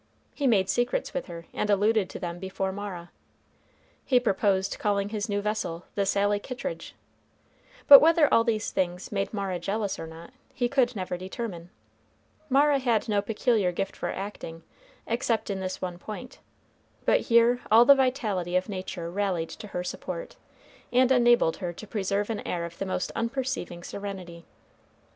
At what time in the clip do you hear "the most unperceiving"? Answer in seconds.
22.79-23.83